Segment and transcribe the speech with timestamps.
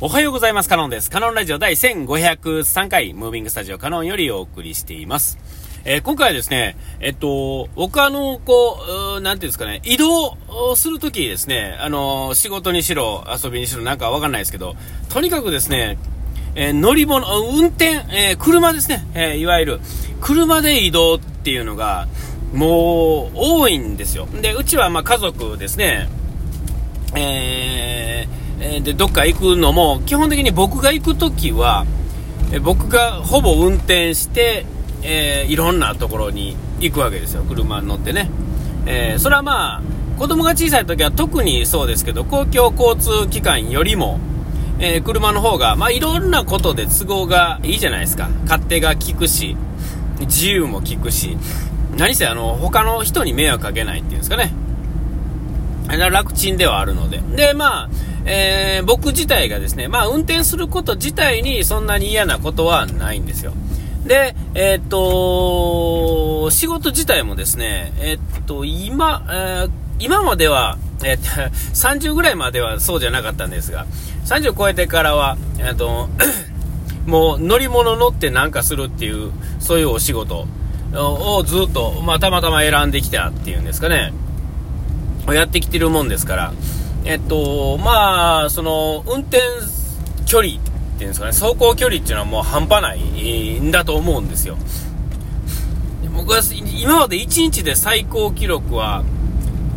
[0.00, 0.68] おはようございます。
[0.68, 1.10] カノンです。
[1.10, 5.38] カノンラジオ第1503回、ムービングスタジオカノンよりお送りしています。
[5.84, 8.78] えー、今回はですね、えっと、僕あの、こ
[9.18, 10.36] う、なんていうんですかね、移動
[10.76, 14.76] するときですね、あの、仕事にしろ、遊びにしろ、なんかわかんないですけど、
[15.08, 15.98] とにかくですね、
[16.54, 19.80] えー、乗り物、運転、えー、車ですね、えいわゆる、
[20.20, 22.06] 車で移動っていうのが、
[22.54, 24.28] もう、多いんですよ。
[24.40, 26.08] で、うちはまあ家族ですね、
[27.16, 31.86] えー、えで、どっか行くのも、基本的に僕が行くときは、
[32.52, 34.66] え僕がほぼ運転して、
[35.02, 38.30] えー、いろんなところに行くわけですよ、車に乗ってね。
[38.86, 39.82] えー、それはまあ、
[40.18, 44.18] 子供が小さい時は特にそうですけど、公共交通機関よりも、
[44.80, 48.28] えー、車の方が、まあ、いろんなことで都合がいいじゃないですか。
[48.44, 49.56] 勝手が利くし、
[50.20, 51.36] 自由も利くし、
[51.96, 54.52] 何せあの、他の人に迷惑かけないっていうんですかね。
[55.96, 57.18] 楽ちんではあるので。
[57.34, 57.88] で、まあ、
[58.26, 63.52] えー、僕自体がですね、まあ、運転すること自体にそんなに嫌なことはないんですよ。
[64.04, 71.24] で、えー、っと、仕事自体もですね、えー、っと、今、えー、今までは、えっと、
[71.74, 73.86] 30ぐらいまではそうじゃなかったんですが、
[74.26, 76.08] 30超えてからは、えっと、
[77.06, 80.46] もう乗り物乗ってなんかするっていう、そういうお仕事
[80.94, 84.12] をずっと、まあ、たまたま選んできたっていうんですかね、
[85.34, 86.52] やってきてるもんですから、
[87.04, 89.40] えっと、まあ、その、運転
[90.26, 94.56] 距離っていうんですかね、走行距離っていうのはもう半端ないんだと思うんですよ。
[96.14, 96.40] 僕は
[96.82, 99.04] 今まで1日で最高記録は、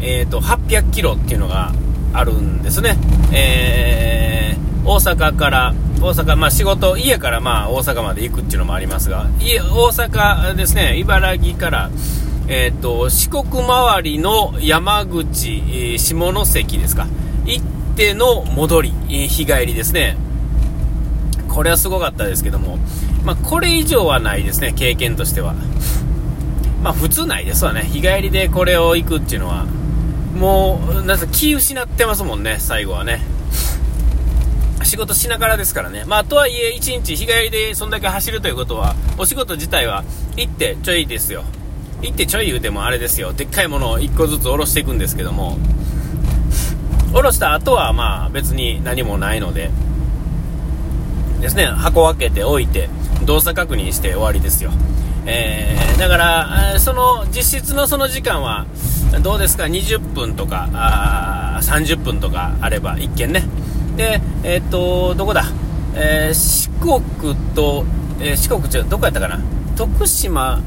[0.01, 1.71] えっ、と、800キロっていうのが
[2.13, 2.97] あるんですね。
[3.31, 11.91] えー、大阪から、大阪、まあ仕事、家からまあ大阪まで行くっていうのもありますが、家、大阪ですね、茨城から、
[12.53, 17.07] えっ、ー、と、四国周りの山口、えー、下関ですか。
[17.45, 20.17] 行っての戻り、えー、日帰りですね。
[21.47, 22.77] これはすごかったですけども、
[23.23, 25.53] まあ、これ以上はないですね、経験としては。
[26.83, 27.83] まあ、普通ないですわね。
[27.83, 29.65] 日帰りでこれを行くっていうのは、
[30.37, 33.21] もう、なん気失ってますもんね、最後はね。
[34.83, 36.03] 仕事しながらですからね。
[36.05, 40.03] まあ、とはいえ、1日日帰りでそんだけ走るということは、お仕事自体は
[40.35, 41.45] 行ってちょいですよ。
[42.01, 43.33] 行ってちょい言うてもあれですよ。
[43.33, 45.57] でっかいものを1個ずつ下ろしていくんですけども。
[47.13, 49.69] 下ろした後はまあ別に何もないので。
[51.41, 51.65] ですね。
[51.65, 52.89] 箱を開けておいて
[53.25, 54.71] 動作確認して終わりですよ。
[55.25, 58.65] えー、だから、その実質のその時間は
[59.21, 63.43] どうですか？20分とかあ30分とかあれば1件ね。
[63.97, 65.43] でえー、っとどこだ、
[65.95, 67.85] えー、四国と、
[68.19, 69.39] え四国どこやったかな？
[69.75, 70.61] 徳島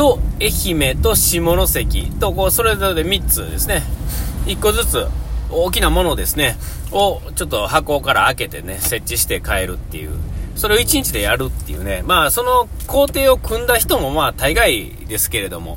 [0.00, 3.82] と愛媛と下関とこうそれぞれ3つですね。
[4.46, 5.06] 1個ずつ
[5.50, 6.56] 大きなものですね。
[6.90, 10.12] をちょっと箱から開けてね設置して帰るっていう。
[10.56, 12.02] それを1日でやるっていうね。
[12.06, 15.76] まあその工程を組んだ人もまあ大概ですけれども。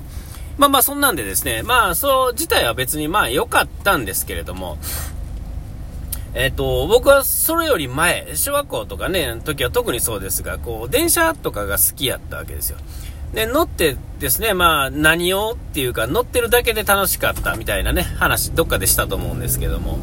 [0.57, 1.61] まあまあそんなんでですね。
[1.61, 4.77] まあそう自体は別にまあ良かったんですけれども。
[6.33, 12.77] えっ、ー、と、僕はそれより前、小学校とかね、時は特にそうですが、こう、電車とかが好きやったわけですよ。
[13.33, 19.97] で、乗ってですね、まあ、何をっていうか、乗ってるだけで楽しかったみたいなね、話、どっかでしたと思うんですけども、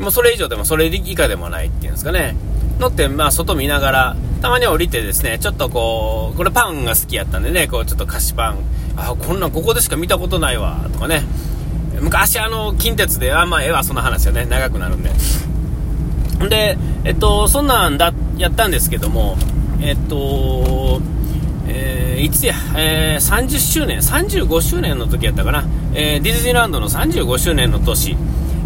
[0.00, 2.34] もうそれ以上でもそれ以下でもないっていうんですかね、
[2.78, 8.58] 乗って、まあ、外見ながら、たまに降りてですね、ちょっとこう、これパンが好きやったんでね、こう、ちょっと菓子パン、
[8.96, 11.22] あ、こんなんここでしか見たことないわ、とかね、
[12.00, 15.10] 昔あの、近鉄で、あ、まあ、ええわ、その話はね、長くなるんで。
[16.48, 19.36] で、えっと、そんなんだ、やったんですけども、
[19.80, 21.00] えっと、
[21.66, 25.64] えー、いつや、えー、30周年、35周年の時やったかな、
[25.94, 28.16] えー、ディズニーランドの35周年の年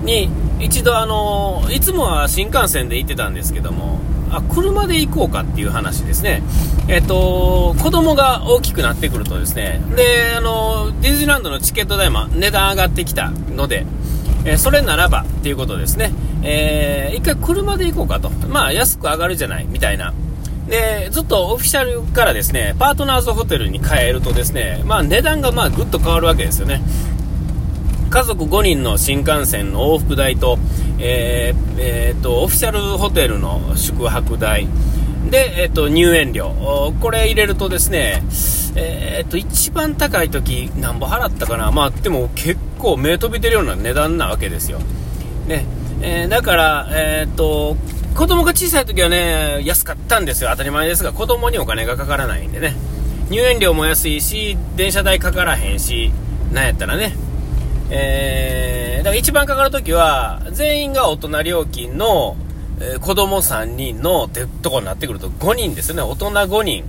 [0.05, 4.01] に、一度、あのいつもは新幹線で行ってたんですけども、
[4.31, 6.43] あ車で行こうかっていう話ですね、
[6.89, 9.81] えっ、と子供が大きくなってくるとですね。
[9.97, 13.87] であのディズニーランドのチケット代も値段上がってきたので、
[14.45, 20.13] えそれならばっていうことですね、え一回車で行こうかと、まあ安く上がるじゃないみたいな。
[20.69, 26.83] で、ずっとオフィシャルからですね、パートナーズホテルに変えるとですね、まあ値段がまあぐっと変わるわけですよね。
[28.11, 30.59] 家族5人の新幹線の往復代と、
[30.99, 34.67] えー、えー、と、オフィシャルホテルの宿泊代、
[35.31, 36.95] で、えっ、と、入園料。
[37.01, 38.23] これ入れるとですね、
[38.77, 41.71] えっ、と、一番高い時、なんぼ払ったかな。
[41.71, 44.79] まあ、でも結構目飛び出るような値段なわけですよ。
[45.47, 45.67] ね。
[46.01, 47.77] えー、だから、えっ、と、
[48.19, 50.51] 子供が小さい時はね、安かったんですよ。
[50.51, 52.75] 当たり前ですが、子供にお金がかからないんでね。
[53.31, 56.11] 入園料も安いし、電車代かからへんし、
[56.53, 57.15] なんやったらね。
[57.91, 62.37] えー、だから一番かかる時は、全員が大人料金の、
[62.81, 66.03] えー、子供3人のってとこになってくると5人ですね。
[66.03, 66.85] 大人5人。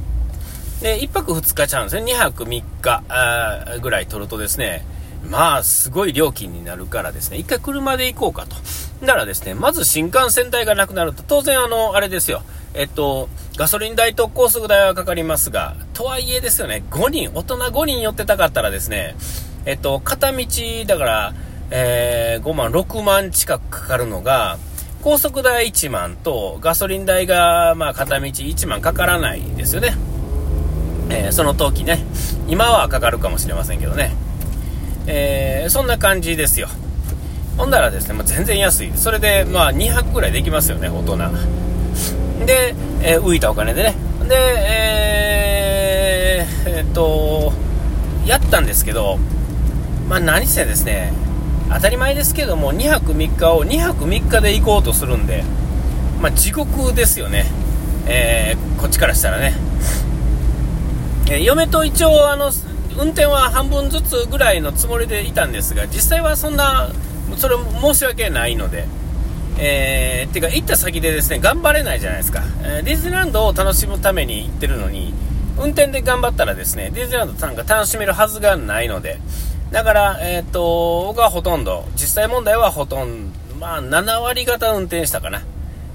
[0.81, 2.12] で、1泊2日ちゃうんですね。
[2.12, 4.84] 2泊3日あぐらい取るとですね、
[5.30, 8.56] まあ、すごい料金になるからですね、一回車で行こうかと。
[9.01, 12.42] だからですね、まず新幹線代がなくなると、当然あの、あれですよ。
[12.74, 19.16] えっと、ガソリン代と高速代はかかりますが、とはいえですよね、5人、大人5人寄ってたかったらですね、
[19.66, 20.46] えっと、片道、
[20.86, 21.34] だから、
[21.72, 24.57] えー、5万、6万近くかかるのが、
[25.02, 29.95] 高速代1万とガソリン代が、まあ、片道1万かからないですよね。
[31.10, 32.00] えー、その時ね。
[32.48, 34.12] 今はかかるかもしれませんけどね。
[35.07, 36.68] えー、そんな感じですよ。
[37.60, 38.94] ほんならですね、まあ、全然安い。
[38.96, 41.18] それで、まあ、2泊ぐらいできますよね、大人。
[42.46, 43.96] で、えー、浮いたお金でね。
[44.30, 47.52] で、えー、えー、っと、
[48.26, 49.20] やったんですけど、
[50.08, 51.12] まあ、何せですね、
[51.70, 55.44] 当たり前ですけども、2泊3日を2泊3日で行こうとするんで、
[56.22, 57.46] まあ、地獄ですよね。
[58.08, 59.54] えー、こっちからしたらね。
[61.30, 62.54] えー、嫁と一応、あの、
[62.98, 66.90] 運転は半分ずつぐらいのつもりでいたんですが、実際はそんな、
[67.38, 68.86] それ申し訳ないので、
[69.58, 72.42] えー、てか行った先でですね、頑張れないじゃないですか。
[72.64, 75.14] えー、ディズニーランドを楽しむために行ってるのに、
[75.58, 79.20] 運転で頑張ったらですね、ディズニーランドなんか楽しめるはずがないので、
[79.72, 85.42] だから、えっ、ー、と、僕はほとんど、実際問題はほとんど、まあ、7割方運転したかな。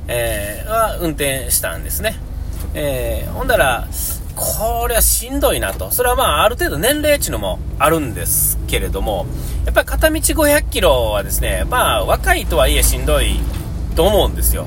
[0.07, 2.17] えー、は運転したんですね。
[2.75, 3.89] えー、ほんだら、
[4.35, 5.91] これはしんどいなと。
[5.91, 9.27] それはまあ、ある程度年齢値のもあるんですけれども、
[9.65, 13.39] やっぱり片道500キロはですね、まあ、若いとはいえしんどい
[13.95, 14.67] と思うんですよ。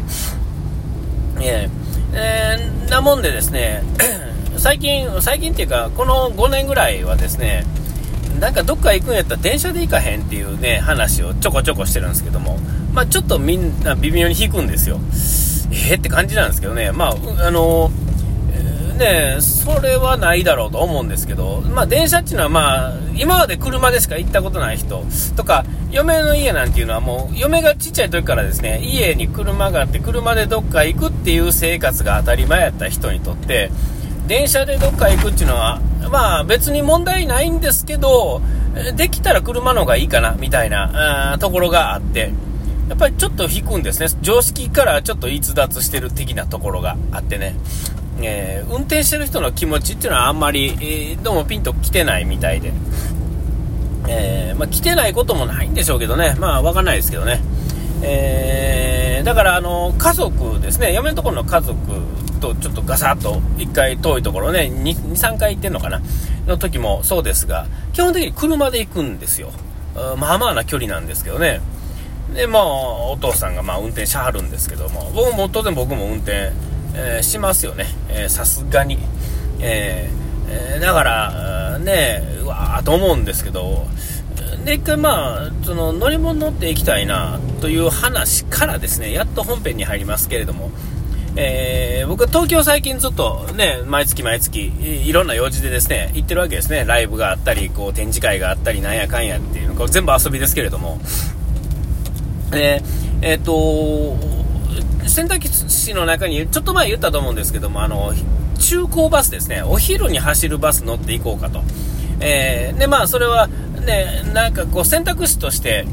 [1.39, 3.83] えー、えー、なもんでですね、
[4.57, 7.65] 最近、最近っていうか、この5年ぐらいはですね、
[8.39, 12.57] なんかどっか行くんやったら電車で行かへんっていうね、話をちょこちょこしてるんですけども、
[12.93, 14.99] まあちょっとみんな微妙に引くんですよ。
[15.71, 17.91] えー、って感じなんですけどね、まあ、あの
[18.97, 25.03] ね、それはないだろうと思うんですけど、まあ、電車っていうのは、まあ、今まで車でしか行ったことない人
[25.35, 33.71] とか、嫁の家なんていうのはもう、嫁がちっちゃい時からですね、家に車があって、車でどっか行くっていう生活が当たり前やった人にとって、
[34.27, 35.79] 電車でどっか行くっていうのは、
[36.11, 38.41] まあ、別に問題ないんですけど、
[38.95, 42.31] できたら車の方がいいかな、みたいなところがあって、
[42.89, 44.07] やっぱりちょっと引くんですね。
[44.21, 47.55] 常識からちょっと逸脱してる的なところがあってね。
[48.21, 52.73] えー、運転してる人の気持ちっていうのはあんまり、えー、どうもピンと来てないみたいで、
[54.07, 57.41] えー、まあ、来てないこともないんでしょうけどね、まあ、わかんないですけどね、
[58.01, 61.77] えー、だからあの家族ですね、嫁のところの家族
[62.39, 66.01] とちょっとガサッと1回遠いところね、2、3回行ってんのかな、
[66.47, 69.51] の時もそうですが、基本的に車で行くんですよ、
[70.17, 71.61] まあまあな距離なんですけどね。
[72.33, 76.51] で、まあ、お父さんがまあ運転しはるんですけども、僕も当然僕も運転
[76.97, 77.85] えー、しますよね、
[78.27, 78.97] さすがに。
[79.59, 83.85] えー、だから、ね、うわーと思うんですけど、
[84.65, 90.71] で、一回まあ、その乗り物乗っていきたいなという話からですね、やっと本編に入りますけれども、
[91.35, 94.73] えー、僕は東京最近ずっとね、毎月毎月
[95.07, 96.83] いろんな用事でですね、行ってるわけですね。
[96.83, 100.99] ライブがあったり、こう展示会があったり、なんやかんやっていうの、これ全部遊びですけれども、
[102.53, 102.83] えー、
[103.21, 104.36] えー、っと、
[105.07, 108.13] 選択肢の中にちょっと前言ったと思うんですけども、あの、
[108.59, 111.61] 中高バスですね、お昼に走るバス乗っていこうかと。
[112.19, 115.85] えー、で、まあ、それは、ね、なんかこう選択肢として、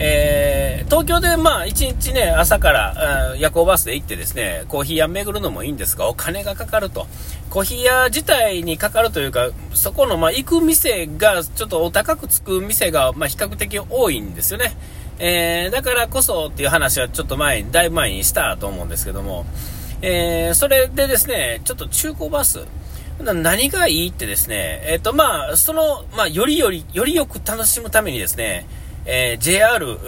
[0.00, 7.08] えー、東京でまあ一日ね、朝から夜行バスで行ってですね、コーヒー屋巡るのもいいんですが、お金がかかると。
[7.50, 14.76] コーヒー屋自体にかかるというか、そこのまあ行く店がちょっとお高くつく店がま比較的多いんですよね。
[15.18, 19.46] えー、だからこそっていう話はちょっと前に、だいぶ前にしたと思うんですけども、
[20.00, 22.64] えー、それでですね、ちょっと中古バス、
[23.20, 28.66] 何がいいってですね、えっ、ー、と、まあ、その、まあ、よりより、よりよく楽しむためにですね、
[29.06, 29.98] えー、JR、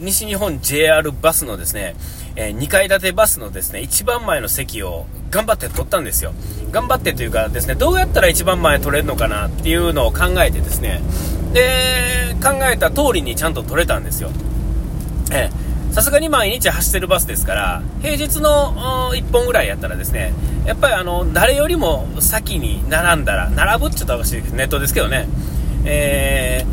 [0.00, 1.94] 西日本 JR バスのですね、
[2.34, 6.34] えー、2階建てバスのですね、一番前の席を頑張って取ったんですよ。
[6.70, 11.00] 頑張ってというかですね、どうやったら一番前取れるのかなっていうのを考えてですね、
[11.52, 14.30] で、考えた通りにちゃんと取れたんですよ。
[15.32, 15.50] え
[15.92, 20.32] さすがに毎日走ってるバスですから、平日の1本ぐらいやったらですね、
[20.64, 24.52] やっぱりあの、誰よりも先に並んだら、並ぶって言ったらしいです。
[24.52, 25.28] ネットですけどね。
[25.84, 26.64] え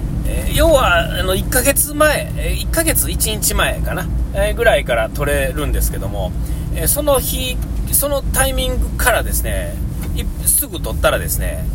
[0.48, 6.31] ー、要は、あの、1ヶ月前、1ヶ月1日前かな、えー、ぐらいから取れるんですけども、
[6.75, 7.57] えー、その日、
[7.91, 9.75] そのタイミングからですね、
[10.45, 11.65] すぐ取ったらですね、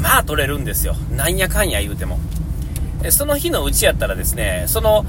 [0.00, 0.94] まあ取れるんですよ。
[1.10, 2.20] なんやかんや言うても。
[3.10, 5.04] その日のうちやったらですね、その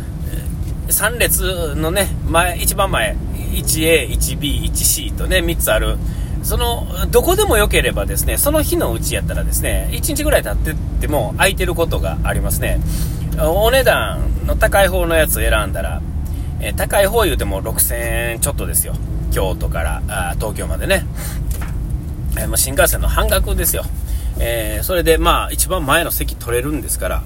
[0.88, 3.16] 3列のね、前、一番前、
[3.54, 5.98] 1A、1B、1C とね、3つある。
[6.44, 12.80] その、どこでも良ければですね、その日のうちやったらですね、1日ぐらい経ってっても空いてることがありますね。
[13.40, 16.02] お値段の高い方のやつを選んだら、
[16.62, 18.94] え、高い方言うても6000円ちょっとですよ。
[19.32, 21.06] 京都からあ東京までね。
[22.38, 23.84] えー、新幹線の半額ですよ。
[24.40, 27.24] えー、それでまあ一番前の席取れるんですから、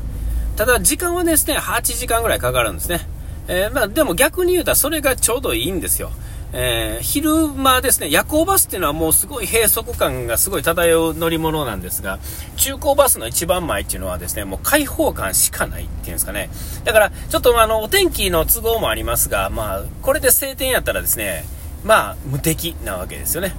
[0.60, 3.00] ただ時間はですね、8時間ぐらいかかるんですね。
[3.48, 6.12] えー、まあでも逆に言うたらそれがちょうどいいんですよ。
[6.52, 12.20] えー、昼間ですね、夜行バスっていうのはもうすごい閉塞感がすごい漂う乗り物なんですが、
[12.58, 16.50] 中高バスの一番前っていうのはですね、もう開放感しかないっていうんですかね。
[16.84, 21.46] だから、ちょっとあの、お天気の都合もありますが、まあ、これで晴天やったらですね、
[21.86, 23.54] まあ、無敵なわけですよね。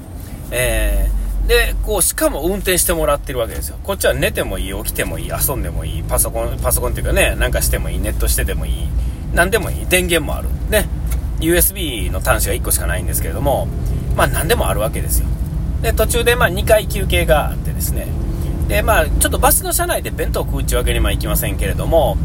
[0.51, 3.77] えー、で、こう、しかも運転してもらってるわけですよ。
[3.83, 8.89] こっちは寝てもいい、起きてもいい、遊んでもいい、パソコン、パソコンっていうかね、なんかしてもいい、ネットしてでもいい、
[9.35, 10.49] 何でもいい、電源もある。
[10.69, 10.89] ね。
[11.41, 13.67] USB の端子が1個しかないんですけれども、
[14.17, 15.27] まあ何でもあるわけですよ。
[15.83, 18.07] で、途中でまあ2回休憩があってですね、
[18.69, 22.17] で、まあちょっとバスの車内で弁当を食うってわけにはいきませんけれども、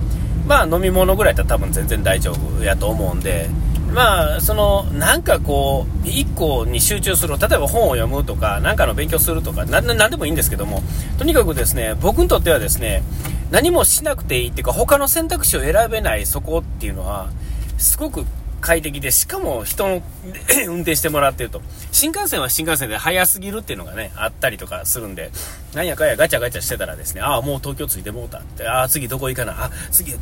[0.47, 3.49] まあ飲み物ぐらいだったら多分全然大丈夫やと思うんで、
[3.95, 10.83] まあ、その、なんかこう、1個に集中する、例えば本を読むとか、なんかの勉強するとか、な、なんでもいいんですけども、
[11.17, 13.03] とにかくですね、僕にとってはですね、
[13.51, 17.29] 何もしなくていいっていうか、他の選択肢を選べないそこっていうのは、
[17.77, 18.25] すごく
[18.59, 20.01] 快適で、しかも人の
[20.67, 21.61] 運転してもらってると。
[21.93, 25.31] 新幹線は新幹線で早すぎるっていうのがね、あったりとかするんで、
[25.73, 30.15] なんやかんやガチャガチャしてたらですね、ああ、もう東京着いてもうたって、ああ、次どこ行かな、あ、次、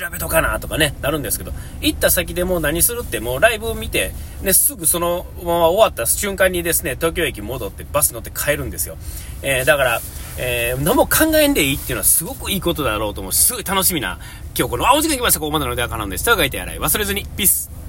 [0.00, 8.96] 調べとかなとかね、なるんですけど、行った先でもう何するってもうライブ見て、ね、すぐそのまま終わった瞬間にですね、東京駅戻ってバス乗って帰るんですよ。
[9.42, 10.00] えー、だから、
[10.38, 14.18] えー、何も考えんでいいっていうのはすごくいいことだろうと思う、すごい楽しみな
[14.56, 15.40] 今日この、あ、お時間来ました。
[15.40, 16.24] ここまでの電話かなんです。
[16.24, 17.24] 手を書いて洗い忘れずに。
[17.36, 17.81] ピース。